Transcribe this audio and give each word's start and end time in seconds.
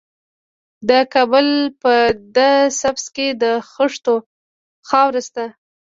د 0.89 0.91
کابل 1.13 1.47
په 1.81 1.93
ده 2.35 2.49
سبز 2.81 3.05
کې 3.15 3.27
د 3.41 3.45
خښتو 3.71 4.15
خاوره 4.89 5.21
شته. 5.27 5.45